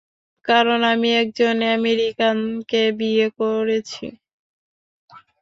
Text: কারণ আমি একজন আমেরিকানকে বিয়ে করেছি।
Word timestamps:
কারণ 0.45 0.79
আমি 0.93 1.09
একজন 1.21 1.55
আমেরিকানকে 1.75 2.81
বিয়ে 2.99 3.27
করেছি। 3.39 4.05